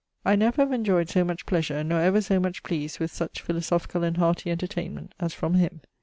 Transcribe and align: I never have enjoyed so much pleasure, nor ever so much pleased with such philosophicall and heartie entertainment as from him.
I 0.25 0.35
never 0.35 0.63
have 0.63 0.71
enjoyed 0.71 1.09
so 1.09 1.23
much 1.23 1.45
pleasure, 1.45 1.83
nor 1.83 2.01
ever 2.01 2.21
so 2.21 2.39
much 2.39 2.63
pleased 2.63 2.97
with 2.97 3.13
such 3.13 3.45
philosophicall 3.45 4.03
and 4.03 4.17
heartie 4.17 4.49
entertainment 4.49 5.13
as 5.19 5.31
from 5.35 5.53
him. 5.53 5.81